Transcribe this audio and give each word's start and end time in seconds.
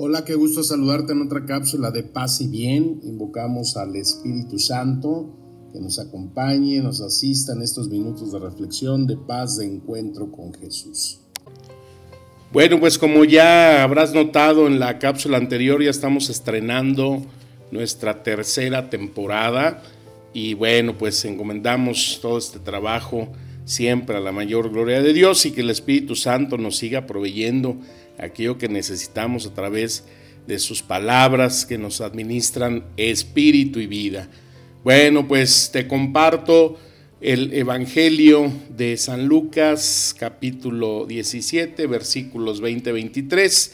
Hola, 0.00 0.24
qué 0.24 0.36
gusto 0.36 0.62
saludarte 0.62 1.12
en 1.12 1.22
otra 1.22 1.44
cápsula 1.44 1.90
de 1.90 2.04
paz 2.04 2.40
y 2.40 2.46
bien. 2.46 3.00
Invocamos 3.02 3.76
al 3.76 3.96
Espíritu 3.96 4.56
Santo 4.60 5.34
que 5.72 5.80
nos 5.80 5.98
acompañe, 5.98 6.80
nos 6.80 7.00
asista 7.00 7.52
en 7.52 7.62
estos 7.62 7.88
minutos 7.88 8.30
de 8.30 8.38
reflexión, 8.38 9.08
de 9.08 9.16
paz, 9.16 9.56
de 9.56 9.66
encuentro 9.66 10.30
con 10.30 10.54
Jesús. 10.54 11.18
Bueno, 12.52 12.78
pues 12.78 12.96
como 12.96 13.24
ya 13.24 13.82
habrás 13.82 14.14
notado 14.14 14.68
en 14.68 14.78
la 14.78 15.00
cápsula 15.00 15.36
anterior, 15.36 15.82
ya 15.82 15.90
estamos 15.90 16.30
estrenando 16.30 17.20
nuestra 17.72 18.22
tercera 18.22 18.90
temporada 18.90 19.82
y 20.32 20.54
bueno, 20.54 20.96
pues 20.96 21.24
encomendamos 21.24 22.20
todo 22.22 22.38
este 22.38 22.60
trabajo 22.60 23.26
siempre 23.64 24.16
a 24.16 24.20
la 24.20 24.30
mayor 24.30 24.70
gloria 24.70 25.02
de 25.02 25.12
Dios 25.12 25.44
y 25.44 25.50
que 25.50 25.62
el 25.62 25.70
Espíritu 25.70 26.14
Santo 26.14 26.56
nos 26.56 26.76
siga 26.76 27.04
proveyendo 27.04 27.78
aquello 28.18 28.58
que 28.58 28.68
necesitamos 28.68 29.46
a 29.46 29.54
través 29.54 30.04
de 30.46 30.58
sus 30.58 30.82
palabras 30.82 31.66
que 31.66 31.78
nos 31.78 32.00
administran 32.00 32.84
espíritu 32.96 33.80
y 33.80 33.86
vida. 33.86 34.28
Bueno, 34.82 35.28
pues 35.28 35.70
te 35.72 35.86
comparto 35.86 36.78
el 37.20 37.52
Evangelio 37.52 38.50
de 38.70 38.96
San 38.96 39.26
Lucas 39.26 40.14
capítulo 40.18 41.04
17 41.06 41.86
versículos 41.86 42.62
20-23. 42.62 43.72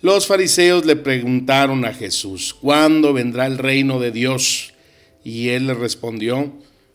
Los 0.00 0.26
fariseos 0.26 0.86
le 0.86 0.96
preguntaron 0.96 1.84
a 1.84 1.92
Jesús, 1.92 2.54
¿cuándo 2.54 3.12
vendrá 3.12 3.46
el 3.46 3.58
reino 3.58 4.00
de 4.00 4.10
Dios? 4.10 4.74
Y 5.24 5.48
él 5.48 5.66
le 5.66 5.74
respondió, 5.74 6.52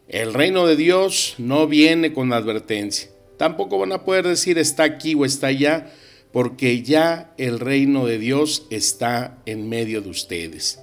el 0.07 0.33
reino 0.33 0.65
de 0.65 0.75
Dios 0.75 1.35
no 1.37 1.67
viene 1.67 2.13
con 2.13 2.33
advertencia. 2.33 3.09
Tampoco 3.37 3.77
van 3.77 3.91
a 3.91 4.03
poder 4.03 4.27
decir 4.27 4.57
está 4.57 4.83
aquí 4.83 5.15
o 5.15 5.25
está 5.25 5.47
allá, 5.47 5.91
porque 6.33 6.81
ya 6.81 7.31
el 7.37 7.59
reino 7.59 8.07
de 8.07 8.17
Dios 8.17 8.65
está 8.71 9.37
en 9.45 9.69
medio 9.69 10.01
de 10.01 10.09
ustedes. 10.09 10.79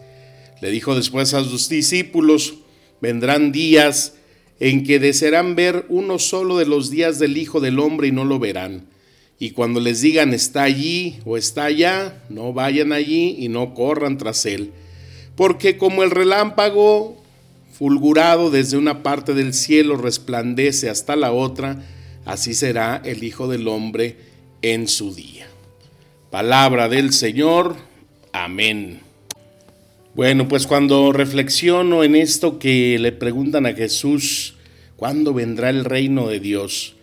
Le 0.63 0.71
dijo 0.71 0.95
después 0.95 1.35
a 1.35 1.43
sus 1.43 1.69
discípulos, 1.69 2.55
vendrán 3.01 3.51
días 3.51 4.15
en 4.61 4.85
que 4.85 5.01
desearán 5.01 5.57
ver 5.57 5.87
uno 5.89 6.21
solo 6.21 6.57
de 6.57 6.67
los 6.67 6.89
días 6.89 7.19
del 7.19 7.37
Hijo 7.37 7.61
del 7.61 7.81
Hombre 7.81 8.09
y 8.09 8.13
no 8.13 8.25
lo 8.25 8.39
verán. 8.39 8.87
Y 9.41 9.51
cuando 9.51 9.81
les 9.81 10.03
digan 10.03 10.35
está 10.35 10.63
allí 10.63 11.19
o 11.25 11.37
está 11.37 11.65
allá, 11.65 12.23
no 12.29 12.53
vayan 12.53 12.93
allí 12.93 13.35
y 13.41 13.49
no 13.49 13.75
corran 13.75 14.19
tras 14.19 14.47
él. 14.47 14.71
Porque 15.35 15.77
como 15.79 16.05
el 16.05 16.13
relámpago 16.13 17.21
fulgurado 17.73 18.51
desde 18.51 18.77
una 18.77 19.03
parte 19.03 19.35
del 19.35 19.53
cielo 19.53 19.97
resplandece 19.97 20.89
hasta 20.89 21.17
la 21.17 21.33
otra, 21.33 21.85
así 22.25 22.55
será 22.55 23.03
el 23.05 23.25
Hijo 23.25 23.49
del 23.49 23.67
Hombre 23.67 24.31
en 24.63 24.89
su 24.89 25.15
día. 25.15 25.47
Palabra 26.31 26.89
del 26.89 27.13
Señor. 27.13 27.77
Amén. 28.33 29.01
Bueno, 30.15 30.49
pues 30.49 30.67
cuando 30.67 31.13
reflexiono 31.13 32.05
en 32.05 32.17
esto 32.17 32.59
que 32.59 32.99
le 32.99 33.13
preguntan 33.13 33.67
a 33.67 33.75
Jesús, 33.75 34.55
¿cuándo 34.97 35.33
vendrá 35.33 35.71
el 35.71 35.85
reino 35.85 36.29
de 36.29 36.41
Dios? 36.41 36.97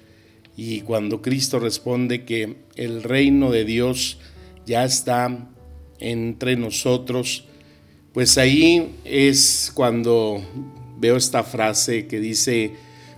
Y 0.55 0.81
cuando 0.81 1.21
Cristo 1.21 1.59
responde 1.59 2.25
que 2.25 2.57
el 2.75 3.03
reino 3.03 3.51
de 3.51 3.63
Dios 3.63 4.17
ya 4.65 4.83
está 4.83 5.49
entre 5.99 6.57
nosotros, 6.57 7.45
pues 8.13 8.37
ahí 8.37 8.95
es 9.05 9.71
cuando 9.73 10.41
veo 10.99 11.15
esta 11.15 11.43
frase 11.43 12.07
que 12.07 12.19
dice, 12.19 12.71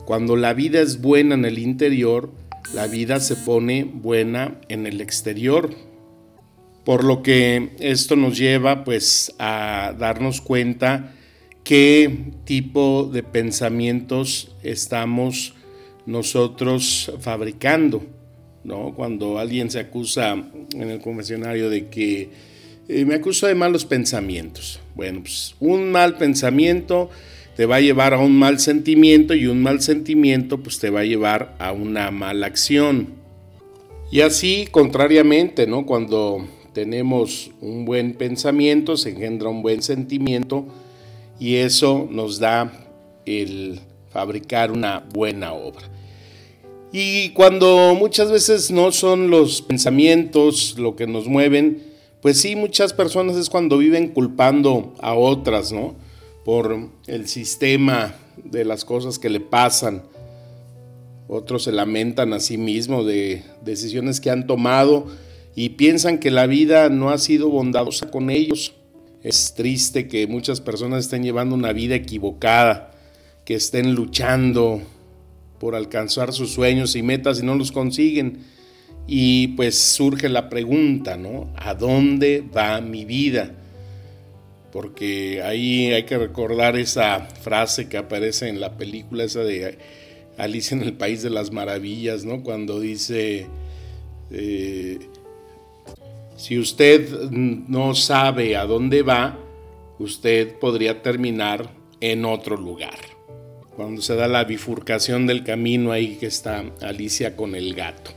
cuando 0.06 0.36
la 0.36 0.54
vida 0.54 0.82
es 0.82 1.02
buena 1.02 1.36
en 1.36 1.46
el 1.46 1.58
interior, 1.58 2.32
la 2.74 2.88
vida 2.88 3.19
se 3.19 3.35
pone 3.35 3.84
buena 3.84 4.59
en 4.69 4.85
el 4.85 5.02
exterior. 5.02 5.74
Por 6.85 7.03
lo 7.03 7.22
que 7.24 7.72
esto 7.80 8.16
nos 8.16 8.38
lleva 8.38 8.84
pues 8.84 9.34
a 9.40 9.94
darnos 9.97 10.41
cuenta 10.41 11.13
qué 11.63 12.31
tipo 12.46 13.09
de 13.12 13.24
pensamientos 13.24 14.56
estamos 14.63 15.53
nosotros 16.06 17.12
fabricando, 17.19 18.03
¿no? 18.63 18.94
Cuando 18.96 19.38
alguien 19.38 19.69
se 19.69 19.80
acusa 19.80 20.31
en 20.31 20.90
el 20.90 21.00
confesionario 21.00 21.69
de 21.69 21.88
que 21.88 22.30
eh, 22.88 23.06
me 23.06 23.16
acusa 23.16 23.47
de 23.47 23.56
malos 23.56 23.86
pensamientos. 23.86 24.80
Bueno, 24.96 25.22
pues 25.22 25.56
un 25.59 25.91
mal 25.91 26.18
pensamiento 26.18 27.09
te 27.59 27.66
va 27.66 27.75
a 27.75 27.81
llevar 27.81 28.14
a 28.14 28.20
un 28.20 28.40
mal 28.40 28.58
sentimiento 28.58 29.34
y 29.34 29.47
un 29.47 29.62
mal 29.62 29.81
sentimiento 29.81 30.59
pues 30.59 30.80
te 30.80 30.92
va 30.92 31.02
a 31.02 31.03
llevar 31.03 31.58
a 31.59 31.74
una 31.74 32.09
mala 32.09 32.47
acción. 32.47 33.09
Y 34.14 34.22
así, 34.22 34.70
contrariamente, 34.72 35.68
¿no? 35.68 35.86
Cuando 35.86 36.48
tenemos 36.72 37.52
un 37.59 37.84
buen 37.84 38.14
pensamiento, 38.14 38.96
se 38.96 39.09
engendra 39.09 39.50
un 39.50 39.62
buen 39.62 39.81
sentimiento 39.81 40.68
y 41.38 41.56
eso 41.56 42.08
nos 42.09 42.40
da 42.40 42.72
el 43.25 43.81
fabricar 44.09 44.72
una 44.72 45.03
buena 45.14 45.52
obra. 45.52 45.90
Y 46.94 47.31
cuando 47.31 47.94
muchas 47.94 48.31
veces 48.31 48.72
no 48.72 48.94
son 48.94 49.30
los 49.30 49.62
pensamientos 49.62 50.75
lo 50.80 50.96
que 50.96 51.08
nos 51.08 51.28
mueven, 51.28 51.84
pues 52.22 52.40
sí, 52.40 52.56
muchas 52.56 52.94
personas 52.94 53.36
es 53.36 53.50
cuando 53.50 53.78
viven 53.78 54.08
culpando 54.08 54.94
a 55.02 55.14
otras, 55.14 55.74
¿no? 55.74 56.08
Por 56.46 56.90
el 57.08 57.28
sistema 57.28 58.16
de 58.44 58.66
las 58.66 58.86
cosas 58.86 59.20
que 59.20 59.30
le 59.30 59.40
pasan. 59.40 60.04
Otros 61.28 61.64
se 61.64 61.72
lamentan 61.72 62.34
a 62.34 62.40
sí 62.40 62.58
mismos 62.58 63.06
de 63.06 63.44
decisiones 63.64 64.20
que 64.20 64.32
han 64.32 64.48
tomado 64.48 65.08
y 65.56 65.70
piensan 65.70 66.18
que 66.18 66.32
la 66.32 66.48
vida 66.48 66.90
no 66.90 67.10
ha 67.10 67.18
sido 67.18 67.50
bondadosa 67.50 68.10
con 68.10 68.30
ellos. 68.30 68.74
Es 69.22 69.54
triste 69.54 70.08
que 70.08 70.26
muchas 70.28 70.62
personas 70.62 71.06
estén 71.06 71.24
llevando 71.24 71.54
una 71.54 71.74
vida 71.74 71.96
equivocada, 71.96 72.92
que 73.46 73.56
estén 73.56 73.94
luchando 73.94 74.82
por 75.60 75.76
alcanzar 75.76 76.32
sus 76.34 76.52
sueños 76.54 76.96
y 76.96 77.04
metas 77.04 77.42
y 77.42 77.46
no 77.46 77.56
los 77.56 77.72
consiguen. 77.72 78.40
Y 79.06 79.50
pues 79.50 79.78
surge 79.78 80.30
la 80.30 80.50
pregunta, 80.50 81.18
¿no? 81.18 81.52
¿A 81.58 81.74
dónde 81.74 82.44
va 82.56 82.80
mi 82.80 83.06
vida? 83.06 83.59
Porque 84.72 85.41
ahí 85.44 85.91
hay 85.91 86.03
que 86.03 86.18
recordar 86.18 86.78
esa 86.78 87.22
frase 87.22 87.90
que 87.90 87.97
aparece 87.97 88.47
en 88.47 88.59
la 88.59 88.78
película 88.78 89.24
esa 89.24 89.44
de 89.44 89.78
Alicia 90.38 90.75
en 90.75 90.84
el 90.84 90.94
País 90.94 91.24
de 91.24 91.30
las 91.30 91.52
Maravillas, 91.52 92.24
¿no? 92.24 92.44
Cuando 92.44 92.80
dice, 92.80 93.47
eh, 94.31 95.00
si 96.38 96.57
usted 96.57 97.30
no 97.31 97.96
sabe 97.96 98.56
a 98.56 98.66
dónde 98.66 99.02
va, 99.02 99.38
usted 99.97 100.56
podría 100.59 101.01
terminar 101.01 101.69
en 102.00 102.25
otro 102.25 102.56
lugar. 102.56 102.97
Cuando 103.75 104.01
se 104.01 104.16
da 104.16 104.28
la 104.28 104.44
bifurcación 104.44 105.28
del 105.28 105.44
camino 105.44 105.91
ahí 105.91 106.16
que 106.16 106.28
está 106.28 106.63
Alicia 106.81 107.36
con 107.36 107.56
el 107.56 107.74
gato. 107.74 108.12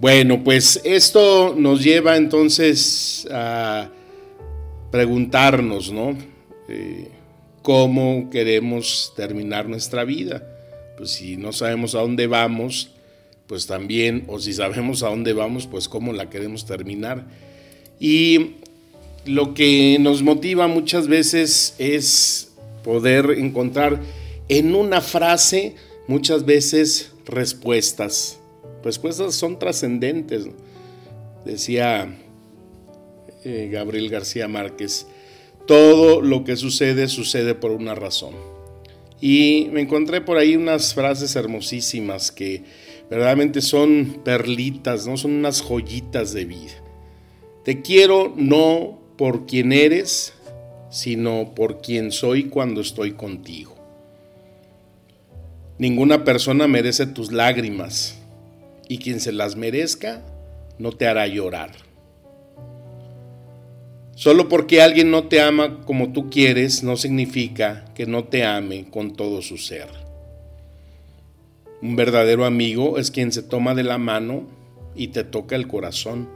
Bueno, 0.00 0.42
pues 0.44 0.80
esto 0.84 1.54
nos 1.56 1.82
lleva 1.82 2.16
entonces 2.16 3.26
a 3.30 3.90
preguntarnos, 4.90 5.92
¿no? 5.92 6.16
Eh, 6.68 7.08
¿Cómo 7.62 8.30
queremos 8.30 9.12
terminar 9.16 9.68
nuestra 9.68 10.04
vida? 10.04 10.46
Pues 10.96 11.10
si 11.10 11.36
no 11.36 11.52
sabemos 11.52 11.94
a 11.94 12.00
dónde 12.00 12.26
vamos, 12.26 12.92
pues 13.46 13.66
también, 13.66 14.24
o 14.28 14.38
si 14.38 14.52
sabemos 14.52 15.02
a 15.02 15.08
dónde 15.08 15.32
vamos, 15.32 15.66
pues 15.66 15.88
cómo 15.88 16.12
la 16.12 16.30
queremos 16.30 16.66
terminar. 16.66 17.26
Y 17.98 18.56
lo 19.24 19.54
que 19.54 19.98
nos 20.00 20.22
motiva 20.22 20.68
muchas 20.68 21.08
veces 21.08 21.74
es 21.78 22.52
poder 22.84 23.32
encontrar 23.38 24.00
en 24.48 24.74
una 24.74 25.00
frase 25.00 25.74
muchas 26.06 26.44
veces 26.44 27.12
respuestas. 27.24 28.38
Respuestas 28.84 29.34
son 29.34 29.58
trascendentes. 29.58 30.46
Decía 31.44 32.16
eh, 33.46 33.68
Gabriel 33.70 34.10
García 34.10 34.48
Márquez, 34.48 35.06
todo 35.68 36.20
lo 36.20 36.42
que 36.42 36.56
sucede 36.56 37.06
sucede 37.06 37.54
por 37.54 37.70
una 37.70 37.94
razón. 37.94 38.34
Y 39.20 39.68
me 39.70 39.82
encontré 39.82 40.20
por 40.20 40.36
ahí 40.36 40.56
unas 40.56 40.94
frases 40.94 41.36
hermosísimas 41.36 42.32
que 42.32 42.64
verdaderamente 43.08 43.60
son 43.60 44.20
perlitas, 44.24 45.06
¿no? 45.06 45.16
Son 45.16 45.30
unas 45.30 45.62
joyitas 45.62 46.32
de 46.32 46.44
vida. 46.44 46.82
Te 47.64 47.82
quiero 47.82 48.34
no 48.36 48.98
por 49.16 49.46
quien 49.46 49.72
eres, 49.72 50.34
sino 50.90 51.54
por 51.54 51.80
quien 51.80 52.10
soy 52.10 52.44
cuando 52.44 52.80
estoy 52.80 53.12
contigo. 53.12 53.76
Ninguna 55.78 56.24
persona 56.24 56.66
merece 56.66 57.06
tus 57.06 57.30
lágrimas 57.30 58.18
y 58.88 58.98
quien 58.98 59.20
se 59.20 59.30
las 59.30 59.54
merezca 59.54 60.26
no 60.80 60.90
te 60.90 61.06
hará 61.06 61.28
llorar. 61.28 61.86
Solo 64.16 64.48
porque 64.48 64.80
alguien 64.80 65.10
no 65.10 65.24
te 65.28 65.42
ama 65.42 65.82
como 65.84 66.10
tú 66.10 66.30
quieres 66.30 66.82
no 66.82 66.96
significa 66.96 67.84
que 67.94 68.06
no 68.06 68.24
te 68.24 68.46
ame 68.46 68.88
con 68.90 69.14
todo 69.14 69.42
su 69.42 69.58
ser. 69.58 69.88
Un 71.82 71.96
verdadero 71.96 72.46
amigo 72.46 72.96
es 72.96 73.10
quien 73.10 73.30
se 73.30 73.42
toma 73.42 73.74
de 73.74 73.82
la 73.82 73.98
mano 73.98 74.46
y 74.94 75.08
te 75.08 75.22
toca 75.22 75.54
el 75.54 75.68
corazón. 75.68 76.30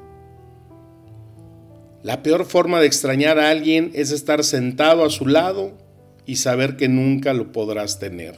La 2.03 2.23
peor 2.23 2.45
forma 2.45 2.81
de 2.81 2.87
extrañar 2.87 3.39
a 3.39 3.49
alguien 3.49 3.93
es 3.95 4.11
estar 4.11 4.45
sentado 4.45 5.03
a 5.03 5.09
su 5.09 5.27
lado 5.27 5.73
y 6.27 6.37
saber 6.37 6.77
que 6.77 6.89
nunca 6.91 7.33
lo 7.33 7.51
podrás 7.51 7.99
tener. 7.99 8.35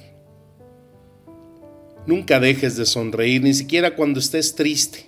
Nunca 2.06 2.38
dejes 2.38 2.76
de 2.76 2.86
sonreír, 2.86 3.42
ni 3.42 3.54
siquiera 3.54 3.96
cuando 3.96 4.20
estés 4.20 4.54
triste, 4.54 5.06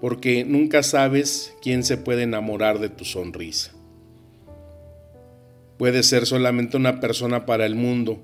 porque 0.00 0.44
nunca 0.44 0.82
sabes 0.82 1.54
quién 1.60 1.82
se 1.82 1.96
puede 1.96 2.22
enamorar 2.22 2.78
de 2.78 2.88
tu 2.88 3.04
sonrisa. 3.04 3.72
Puede 5.76 6.02
ser 6.02 6.26
solamente 6.26 6.76
una 6.76 7.00
persona 7.00 7.46
para 7.46 7.66
el 7.66 7.74
mundo, 7.74 8.20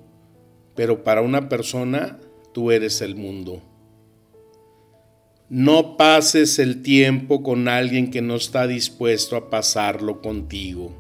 pero 0.75 1.05
para 1.05 1.23
una 1.23 1.49
persona 1.49 2.19
tú 2.53 2.71
eres 2.71 3.01
el 3.01 3.17
mundo. 3.17 3.63
No 5.49 5.97
pases 5.97 6.59
el 6.59 6.83
tiempo 6.83 7.43
con 7.43 7.69
alguien 7.69 8.11
que 8.11 8.23
no 8.23 8.37
está 8.37 8.67
dispuesto 8.67 9.37
a 9.37 9.51
pasarlo 9.51 10.21
contigo. 10.21 10.93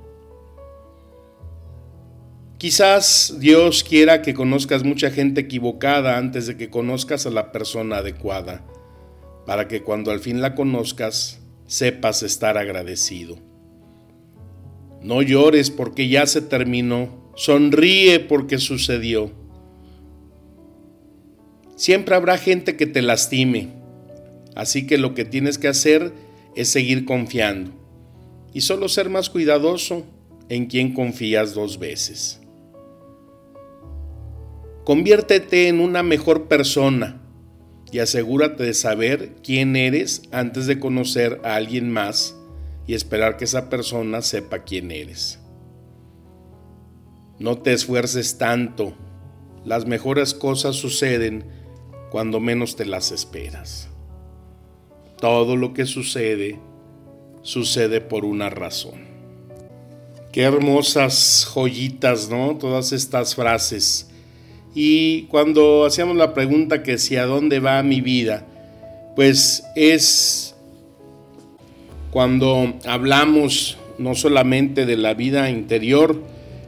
Quizás 2.58 3.36
Dios 3.40 3.82
quiera 3.82 4.22
que 4.22 4.32
conozcas 4.32 4.84
mucha 4.84 5.10
gente 5.10 5.42
equivocada 5.42 6.18
antes 6.18 6.46
de 6.46 6.56
que 6.56 6.70
conozcas 6.70 7.26
a 7.26 7.30
la 7.30 7.52
persona 7.52 7.96
adecuada, 7.96 8.64
para 9.46 9.68
que 9.68 9.82
cuando 9.82 10.10
al 10.10 10.20
fin 10.20 10.40
la 10.40 10.54
conozcas 10.54 11.40
sepas 11.66 12.22
estar 12.22 12.58
agradecido. 12.58 13.36
No 15.02 15.22
llores 15.22 15.70
porque 15.70 16.08
ya 16.08 16.26
se 16.26 16.40
terminó, 16.40 17.30
sonríe 17.36 18.20
porque 18.20 18.58
sucedió. 18.58 19.32
Siempre 21.76 22.14
habrá 22.14 22.38
gente 22.38 22.76
que 22.76 22.86
te 22.86 23.02
lastime, 23.02 23.68
así 24.54 24.86
que 24.86 24.96
lo 24.96 25.14
que 25.14 25.24
tienes 25.24 25.58
que 25.58 25.68
hacer 25.68 26.12
es 26.54 26.68
seguir 26.68 27.04
confiando 27.04 27.72
y 28.52 28.60
solo 28.60 28.88
ser 28.88 29.10
más 29.10 29.28
cuidadoso 29.28 30.04
en 30.48 30.66
quien 30.66 30.94
confías 30.94 31.52
dos 31.54 31.78
veces. 31.78 32.40
Conviértete 34.84 35.68
en 35.68 35.80
una 35.80 36.02
mejor 36.02 36.46
persona 36.46 37.23
y 37.94 38.00
asegúrate 38.00 38.64
de 38.64 38.74
saber 38.74 39.36
quién 39.44 39.76
eres 39.76 40.22
antes 40.32 40.66
de 40.66 40.80
conocer 40.80 41.40
a 41.44 41.54
alguien 41.54 41.92
más 41.92 42.34
y 42.88 42.94
esperar 42.94 43.36
que 43.36 43.44
esa 43.44 43.70
persona 43.70 44.20
sepa 44.20 44.64
quién 44.64 44.90
eres. 44.90 45.38
No 47.38 47.58
te 47.58 47.72
esfuerces 47.72 48.36
tanto. 48.36 48.94
Las 49.64 49.86
mejores 49.86 50.34
cosas 50.34 50.74
suceden 50.74 51.44
cuando 52.10 52.40
menos 52.40 52.74
te 52.74 52.84
las 52.84 53.12
esperas. 53.12 53.88
Todo 55.20 55.54
lo 55.54 55.72
que 55.72 55.86
sucede 55.86 56.58
sucede 57.42 58.00
por 58.00 58.24
una 58.24 58.50
razón. 58.50 59.04
Qué 60.32 60.42
hermosas 60.42 61.46
joyitas, 61.54 62.28
¿no? 62.28 62.56
Todas 62.58 62.90
estas 62.90 63.36
frases 63.36 64.10
y 64.74 65.22
cuando 65.24 65.84
hacíamos 65.84 66.16
la 66.16 66.34
pregunta 66.34 66.82
que 66.82 66.98
si 66.98 67.16
a 67.16 67.26
dónde 67.26 67.60
va 67.60 67.82
mi 67.82 68.00
vida, 68.00 68.46
pues 69.14 69.64
es 69.76 70.54
cuando 72.10 72.74
hablamos 72.84 73.78
no 73.98 74.14
solamente 74.14 74.86
de 74.86 74.96
la 74.96 75.14
vida 75.14 75.50
interior, 75.50 76.20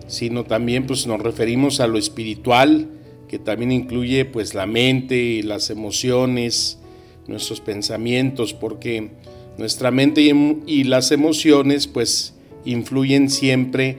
sino 0.07 0.45
también 0.45 0.87
pues 0.87 1.07
nos 1.07 1.21
referimos 1.21 1.81
a 1.81 1.87
lo 1.87 1.99
espiritual, 1.99 2.89
que 3.29 3.39
también 3.39 3.73
incluye 3.73 4.25
pues 4.25 4.55
la 4.55 4.67
mente, 4.67 5.43
las 5.43 5.71
emociones, 5.71 6.79
nuestros 7.27 7.61
pensamientos, 7.61 8.55
porque 8.55 9.11
nuestra 9.59 9.91
mente 9.91 10.21
y, 10.21 10.85
las 10.85 11.11
emociones 11.11 11.87
pues 11.87 12.35
influyen 12.65 13.31
siempre 13.31 13.99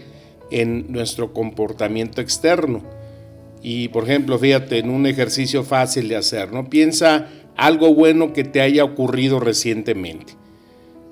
en 0.52 0.92
nuestro 0.92 1.34
comportamiento 1.34 2.22
externo. 2.22 2.84
Y 3.62 3.90
por 3.90 4.04
ejemplo, 4.04 4.38
fíjate, 4.38 4.80
en 4.80 4.90
un 4.90 5.06
ejercicio 5.06 5.64
fácil 5.64 6.08
de 6.08 6.16
hacer, 6.16 6.52
¿no? 6.54 6.70
Piensa 6.70 7.28
algo 7.56 7.94
bueno 7.94 8.34
que 8.34 8.44
te 8.44 8.62
haya 8.62 8.84
ocurrido 8.84 9.40
recientemente. 9.40 10.34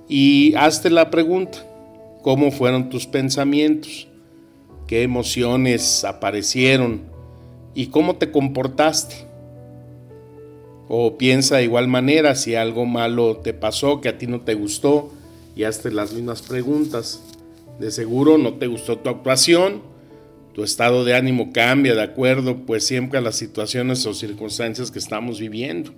Y 0.08 0.54
hazte 0.56 0.90
la 0.90 1.10
pregunta, 1.10 1.66
¿cómo 2.22 2.52
fueron 2.52 2.90
tus 2.90 3.08
pensamientos? 3.08 4.08
¿Qué 4.88 5.02
emociones 5.02 6.04
aparecieron? 6.04 7.02
¿Y 7.74 7.88
cómo 7.88 8.18
te 8.18 8.30
comportaste? 8.32 9.26
O 10.88 11.18
piensa 11.18 11.58
de 11.58 11.64
igual 11.64 11.88
manera 11.88 12.36
si 12.36 12.54
algo 12.54 12.86
malo 12.86 13.38
te 13.38 13.54
pasó, 13.54 14.00
que 14.00 14.10
a 14.10 14.18
ti 14.20 14.28
no 14.28 14.42
te 14.42 14.54
gustó, 14.54 15.12
y 15.56 15.64
hazte 15.64 15.92
las 15.92 16.14
mismas 16.14 16.44
preguntas. 16.44 17.22
De 17.80 17.90
seguro 17.90 18.38
no 18.38 18.54
te 18.54 18.68
gustó 18.68 19.00
tu 19.00 19.10
actuación, 19.10 19.82
tu 20.56 20.64
estado 20.64 21.04
de 21.04 21.16
ánimo 21.16 21.52
cambia 21.52 21.96
de 21.96 22.02
acuerdo 22.02 22.66
pues 22.66 22.88
siempre 22.88 23.20
a 23.20 23.22
las 23.22 23.36
situaciones 23.36 24.06
o 24.06 24.14
circunstancias 24.14 24.90
que 24.90 25.00
estamos 25.00 25.38
viviendo. 25.38 25.94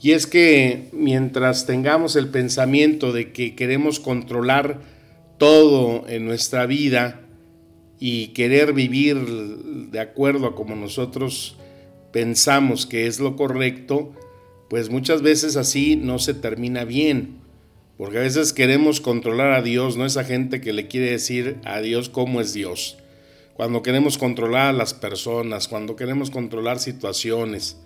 Y 0.00 0.12
es 0.12 0.26
que 0.26 0.88
mientras 0.92 1.66
tengamos 1.66 2.16
el 2.16 2.28
pensamiento 2.28 3.12
de 3.12 3.30
que 3.30 3.54
queremos 3.54 4.00
controlar 4.00 4.80
todo 5.36 6.08
en 6.08 6.24
nuestra 6.24 6.64
vida 6.64 7.20
y 8.00 8.28
querer 8.28 8.72
vivir 8.72 9.18
de 9.18 10.00
acuerdo 10.00 10.46
a 10.46 10.54
como 10.54 10.74
nosotros 10.74 11.56
pensamos 12.10 12.86
que 12.86 13.06
es 13.06 13.20
lo 13.20 13.36
correcto, 13.36 14.14
pues 14.70 14.88
muchas 14.88 15.20
veces 15.20 15.56
así 15.56 15.94
no 15.96 16.18
se 16.18 16.32
termina 16.32 16.84
bien. 16.84 17.37
Porque 17.98 18.18
a 18.18 18.22
veces 18.22 18.52
queremos 18.52 19.00
controlar 19.00 19.52
a 19.52 19.60
Dios, 19.60 19.96
no 19.96 20.06
esa 20.06 20.22
gente 20.22 20.60
que 20.60 20.72
le 20.72 20.86
quiere 20.86 21.10
decir 21.10 21.56
a 21.64 21.80
Dios 21.80 22.08
cómo 22.08 22.40
es 22.40 22.54
Dios. 22.54 22.96
Cuando 23.54 23.82
queremos 23.82 24.18
controlar 24.18 24.68
a 24.68 24.72
las 24.72 24.94
personas, 24.94 25.66
cuando 25.66 25.96
queremos 25.96 26.30
controlar 26.30 26.78
situaciones. 26.78 27.76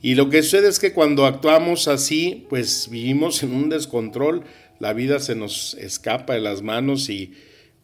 Y 0.00 0.14
lo 0.14 0.30
que 0.30 0.44
sucede 0.44 0.68
es 0.68 0.78
que 0.78 0.92
cuando 0.92 1.26
actuamos 1.26 1.88
así, 1.88 2.46
pues 2.48 2.88
vivimos 2.88 3.42
en 3.42 3.52
un 3.52 3.68
descontrol, 3.68 4.44
la 4.78 4.92
vida 4.92 5.18
se 5.18 5.34
nos 5.34 5.74
escapa 5.74 6.34
de 6.34 6.40
las 6.40 6.62
manos 6.62 7.10
y 7.10 7.32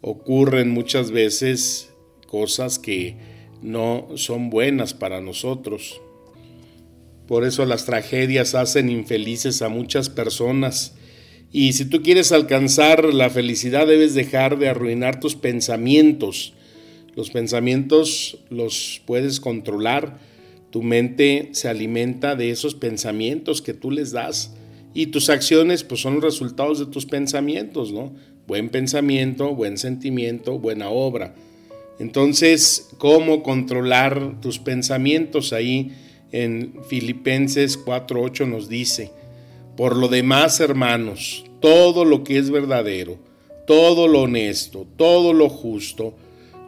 ocurren 0.00 0.70
muchas 0.70 1.10
veces 1.10 1.90
cosas 2.28 2.78
que 2.78 3.16
no 3.62 4.10
son 4.14 4.49
buenas 4.49 4.94
para 4.94 5.20
nosotros. 5.20 6.00
Por 7.26 7.44
eso 7.44 7.64
las 7.64 7.84
tragedias 7.84 8.54
hacen 8.54 8.90
infelices 8.90 9.60
a 9.60 9.68
muchas 9.68 10.08
personas 10.08 10.94
y 11.56 11.75
si 11.75 11.84
tú 11.84 12.02
quieres 12.02 12.32
alcanzar 12.32 13.14
la 13.14 13.30
felicidad, 13.30 13.87
debes 13.87 14.12
dejar 14.14 14.58
de 14.58 14.68
arruinar 14.68 15.20
tus 15.20 15.37
pensamientos. 15.37 16.52
Los 17.14 17.30
pensamientos 17.30 18.38
los 18.50 19.00
puedes 19.06 19.38
controlar. 19.38 20.18
Tu 20.70 20.82
mente 20.82 21.50
se 21.52 21.68
alimenta 21.68 22.34
de 22.34 22.50
esos 22.50 22.75
pensamientos 22.75 23.62
que 23.62 23.73
tú 23.73 23.92
les 23.92 24.11
das. 24.11 24.52
Y 24.94 25.06
tus 25.06 25.30
acciones 25.30 25.84
pues 25.84 26.00
son 26.00 26.14
los 26.14 26.25
resultados 26.25 26.80
de 26.80 26.87
tus 26.87 27.06
pensamientos, 27.06 27.92
¿no? 27.92 28.12
Buen 28.49 28.68
pensamiento, 28.68 29.54
buen 29.54 29.78
sentimiento, 29.78 30.58
buena 30.58 30.88
obra. 30.88 31.37
Entonces, 32.00 32.88
¿cómo 32.99 33.44
controlar 33.44 34.40
tus 34.40 34.58
pensamientos? 34.58 35.52
Ahí 35.52 35.92
en 36.32 36.75
Filipenses 36.88 37.78
4.8 37.78 38.49
nos 38.49 38.68
dice, 38.68 39.12
por 39.76 39.97
lo 39.97 40.09
demás, 40.09 40.61
hermanos, 40.61 41.45
todo 41.61 42.04
lo 42.04 42.23
que 42.25 42.38
es 42.38 42.50
verdadero, 42.50 43.19
todo 43.66 44.09
lo 44.09 44.23
honesto, 44.23 44.87
todo 44.97 45.33
lo 45.33 45.49
justo, 45.49 46.14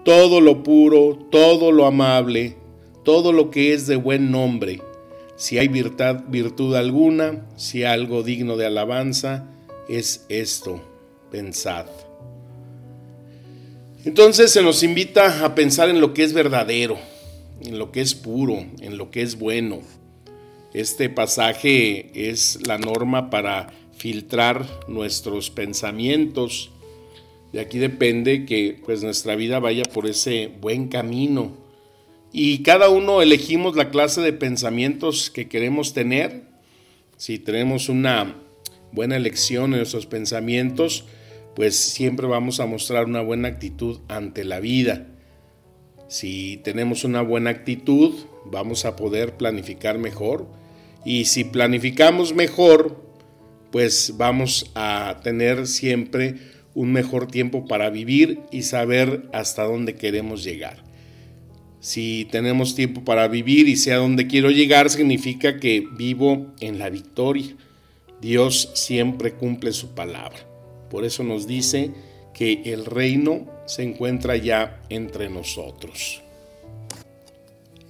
todo 0.04 0.40
lo 0.40 0.62
puro, 0.62 1.18
todo 1.30 1.72
lo 1.72 1.86
amable, 1.86 2.56
todo 3.04 3.32
lo 3.32 3.50
que 3.50 3.72
es 3.72 3.86
de 3.86 3.96
buen 3.96 4.30
nombre, 4.30 4.80
si 5.36 5.58
hay 5.58 5.68
virtud, 5.68 6.74
alguna, 6.74 7.46
si 7.56 7.84
algo 7.84 8.22
digno 8.22 8.56
de 8.56 8.66
alabanza, 8.66 9.44
es 9.88 10.24
esto, 10.28 10.80
pensad. 11.30 11.86
Entonces 14.04 14.50
se 14.50 14.62
nos 14.62 14.82
invita 14.82 15.44
a 15.44 15.54
pensar 15.54 15.90
en 15.90 16.00
lo 16.00 16.14
que 16.14 16.24
es 16.24 16.32
verdadero, 16.32 16.96
en 17.60 17.78
lo 17.78 17.92
que 17.92 18.00
es 18.00 18.14
puro, 18.14 18.64
en 18.80 18.96
lo 18.96 19.10
que 19.10 19.22
es 19.22 19.38
bueno, 19.38 19.80
este 20.74 21.08
pasaje 21.08 22.30
es 22.30 22.66
la 22.66 22.78
norma 22.78 23.30
para 23.30 23.72
filtrar 23.96 24.66
nuestros 24.88 25.50
pensamientos. 25.50 26.70
De 27.52 27.60
aquí 27.60 27.78
depende 27.78 28.44
que 28.44 28.78
pues 28.84 29.02
nuestra 29.02 29.36
vida 29.36 29.58
vaya 29.58 29.84
por 29.84 30.06
ese 30.06 30.50
buen 30.60 30.88
camino. 30.88 31.56
Y 32.32 32.62
cada 32.62 32.90
uno 32.90 33.22
elegimos 33.22 33.76
la 33.76 33.90
clase 33.90 34.20
de 34.20 34.32
pensamientos 34.32 35.30
que 35.30 35.48
queremos 35.48 35.94
tener. 35.94 36.42
Si 37.16 37.38
tenemos 37.38 37.88
una 37.88 38.36
buena 38.92 39.16
elección 39.16 39.72
en 39.72 39.78
nuestros 39.78 40.06
pensamientos, 40.06 41.04
pues 41.54 41.76
siempre 41.76 42.26
vamos 42.26 42.60
a 42.60 42.66
mostrar 42.66 43.06
una 43.06 43.22
buena 43.22 43.48
actitud 43.48 44.00
ante 44.08 44.44
la 44.44 44.60
vida. 44.60 45.06
Si 46.08 46.58
tenemos 46.58 47.04
una 47.04 47.20
buena 47.20 47.50
actitud, 47.50 48.14
vamos 48.44 48.84
a 48.84 48.96
poder 48.96 49.36
planificar 49.36 49.98
mejor. 49.98 50.46
Y 51.04 51.24
si 51.26 51.44
planificamos 51.44 52.34
mejor, 52.34 53.04
pues 53.72 54.14
vamos 54.16 54.70
a 54.74 55.20
tener 55.22 55.66
siempre 55.66 56.36
un 56.74 56.92
mejor 56.92 57.26
tiempo 57.26 57.66
para 57.66 57.90
vivir 57.90 58.40
y 58.52 58.62
saber 58.62 59.28
hasta 59.32 59.64
dónde 59.64 59.94
queremos 59.94 60.44
llegar. 60.44 60.84
Si 61.80 62.26
tenemos 62.30 62.74
tiempo 62.74 63.04
para 63.04 63.28
vivir 63.28 63.68
y 63.68 63.76
sé 63.76 63.92
a 63.92 63.98
dónde 63.98 64.26
quiero 64.26 64.50
llegar, 64.50 64.90
significa 64.90 65.58
que 65.58 65.86
vivo 65.96 66.52
en 66.60 66.78
la 66.78 66.90
victoria. 66.90 67.56
Dios 68.20 68.70
siempre 68.74 69.32
cumple 69.32 69.72
su 69.72 69.94
palabra. 69.94 70.38
Por 70.90 71.04
eso 71.04 71.22
nos 71.22 71.46
dice 71.46 71.92
que 72.34 72.62
el 72.66 72.84
reino 72.84 73.46
se 73.66 73.82
encuentra 73.82 74.36
ya 74.36 74.80
entre 74.88 75.28
nosotros. 75.28 76.22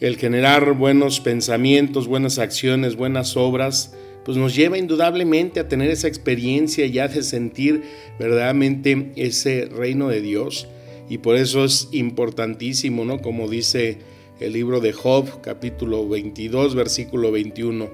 El 0.00 0.16
generar 0.16 0.74
buenos 0.74 1.20
pensamientos, 1.20 2.06
buenas 2.06 2.38
acciones, 2.38 2.96
buenas 2.96 3.36
obras, 3.36 3.94
pues 4.26 4.36
nos 4.36 4.54
lleva 4.54 4.76
indudablemente 4.76 5.60
a 5.60 5.68
tener 5.68 5.90
esa 5.90 6.08
experiencia 6.08 6.84
ya 6.86 7.08
de 7.08 7.22
sentir 7.22 7.82
verdaderamente 8.18 9.12
ese 9.16 9.66
reino 9.66 10.08
de 10.08 10.20
Dios. 10.20 10.66
Y 11.08 11.18
por 11.18 11.36
eso 11.36 11.64
es 11.64 11.88
importantísimo, 11.92 13.04
¿no? 13.04 13.22
Como 13.22 13.48
dice 13.48 13.98
el 14.40 14.52
libro 14.52 14.80
de 14.80 14.92
Job, 14.92 15.40
capítulo 15.40 16.06
22, 16.08 16.74
versículo 16.74 17.32
21, 17.32 17.88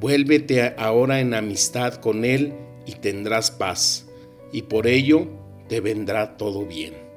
vuélvete 0.00 0.74
ahora 0.76 1.20
en 1.20 1.32
amistad 1.32 1.94
con 1.94 2.24
Él 2.24 2.52
y 2.84 2.92
tendrás 2.92 3.50
paz, 3.50 4.06
y 4.52 4.62
por 4.62 4.86
ello 4.86 5.28
te 5.68 5.80
vendrá 5.80 6.36
todo 6.36 6.66
bien. 6.66 7.07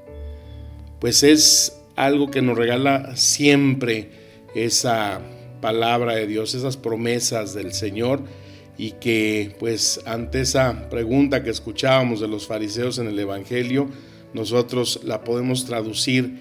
Pues 1.02 1.24
es 1.24 1.82
algo 1.96 2.30
que 2.30 2.44
nos 2.44 2.56
regala 2.56 3.16
siempre 3.16 4.12
esa 4.54 5.20
palabra 5.60 6.14
de 6.14 6.28
Dios, 6.28 6.54
esas 6.54 6.78
promesas 6.78 7.56
del 7.56 7.74
Señor 7.74 8.22
y 8.78 8.92
que 8.92 9.56
pues 9.58 10.00
ante 10.06 10.42
esa 10.42 10.90
pregunta 10.92 11.44
que 11.44 11.50
escuchábamos 11.50 12.20
de 12.20 12.28
los 12.28 12.46
fariseos 12.46 13.00
en 13.00 13.08
el 13.08 13.18
Evangelio, 13.18 13.90
nosotros 14.36 15.02
la 15.04 15.24
podemos 15.24 15.66
traducir 15.66 16.36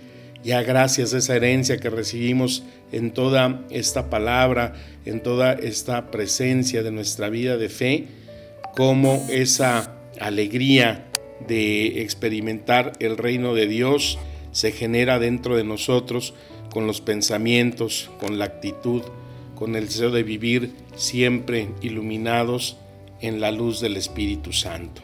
ya 0.45 0.63
gracias 0.63 1.15
a 1.15 1.19
esa 1.19 1.37
herencia 1.37 1.79
que 1.79 1.89
recibimos 1.89 2.63
en 2.93 3.13
toda 3.13 3.65
esta 3.71 4.11
palabra, 4.11 4.75
en 5.07 5.23
toda 5.23 5.55
esta 5.55 6.11
presencia 6.11 6.83
de 6.83 6.91
nuestra 6.91 7.31
vida 7.31 7.57
de 7.57 7.71
fe, 7.71 8.09
como 8.77 9.27
esa 9.31 9.97
alegría 10.21 11.07
de 11.49 12.03
experimentar 12.03 12.93
el 13.01 13.17
reino 13.17 13.55
de 13.55 13.67
Dios 13.67 14.19
se 14.53 14.73
genera 14.73 15.19
dentro 15.19 15.57
de 15.57 15.65
nosotros 15.65 16.35
con 16.71 16.87
los 16.87 17.01
pensamientos, 17.01 18.11
con 18.19 18.39
la 18.39 18.47
actitud, 18.47 19.03
con 19.55 19.77
el 19.77 19.87
deseo 19.87 20.11
de 20.11 20.23
vivir 20.23 20.73
siempre 20.97 21.69
iluminados 21.83 22.77
en 23.21 23.41
la 23.41 23.51
luz 23.51 23.81
del 23.81 23.97
Espíritu 23.97 24.53
Santo. 24.53 25.03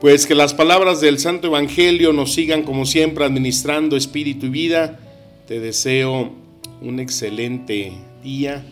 Pues 0.00 0.26
que 0.26 0.34
las 0.34 0.54
palabras 0.54 1.00
del 1.00 1.18
Santo 1.18 1.46
Evangelio 1.46 2.12
nos 2.12 2.34
sigan 2.34 2.62
como 2.62 2.86
siempre 2.86 3.24
administrando 3.24 3.96
espíritu 3.96 4.46
y 4.46 4.50
vida. 4.50 4.98
Te 5.46 5.60
deseo 5.60 6.32
un 6.80 6.98
excelente 6.98 7.92
día. 8.22 8.64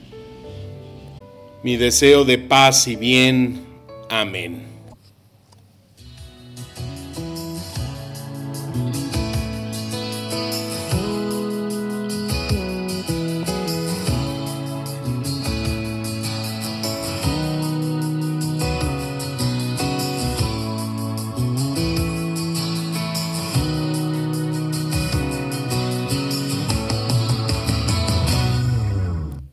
Mi 1.62 1.76
deseo 1.76 2.24
de 2.24 2.38
paz 2.38 2.88
y 2.88 2.96
bien. 2.96 3.60
Amén. 4.08 4.69